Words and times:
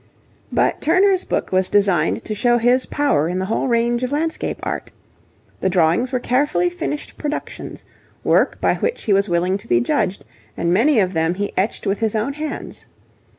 But 0.51 0.81
Turner's 0.81 1.23
book 1.25 1.51
was 1.51 1.69
designed 1.69 2.25
to 2.25 2.33
show 2.33 2.57
his 2.57 2.87
power 2.87 3.27
in 3.29 3.37
the 3.37 3.45
whole 3.45 3.67
range 3.67 4.01
of 4.01 4.11
landscape 4.11 4.59
art. 4.63 4.91
The 5.59 5.69
drawings 5.69 6.11
were 6.11 6.19
carefully 6.19 6.71
finished 6.71 7.19
productions, 7.19 7.85
work 8.23 8.59
by 8.59 8.73
which 8.77 9.03
he 9.03 9.13
was 9.13 9.29
willing 9.29 9.59
to 9.59 9.67
be 9.67 9.79
judged, 9.79 10.25
and 10.57 10.73
many 10.73 10.99
of 10.99 11.13
them 11.13 11.35
he 11.35 11.53
etched 11.55 11.85
with 11.85 11.99
his 11.99 12.15
own 12.15 12.33
hands. 12.33 12.87